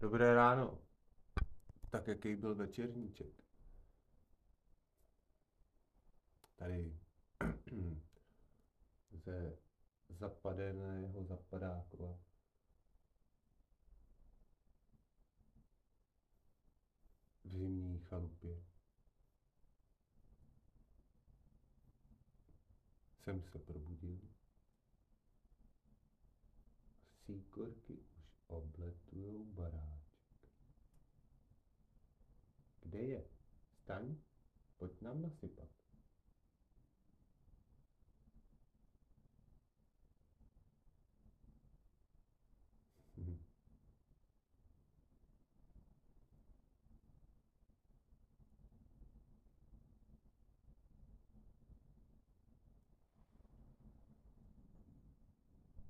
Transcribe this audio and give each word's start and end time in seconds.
Dobré 0.00 0.34
ráno. 0.34 0.78
Tak 1.90 2.06
jaký 2.08 2.36
byl 2.36 2.54
večerníček? 2.54 3.42
Tady 6.56 6.98
ze 9.12 9.58
zapadeného 10.08 11.24
zapadákova. 11.24 12.18
V 17.44 17.48
zimní 17.48 17.98
chalupě. 17.98 18.62
Jsem 23.24 23.42
se 23.42 23.58
probudil. 23.58 24.20
Síkorky 27.26 28.15
Орхидея, 32.96 33.24
встань, 33.74 34.16
будь 34.80 35.02
нам 35.02 35.20
на 35.20 35.30